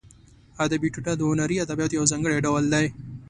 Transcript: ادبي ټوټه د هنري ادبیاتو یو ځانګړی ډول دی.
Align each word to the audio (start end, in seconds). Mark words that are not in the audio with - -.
ادبي 0.63 0.89
ټوټه 0.93 1.13
د 1.17 1.21
هنري 1.29 1.55
ادبیاتو 1.65 1.95
یو 1.97 2.05
ځانګړی 2.11 2.37
ډول 2.45 2.63
دی. 2.73 2.85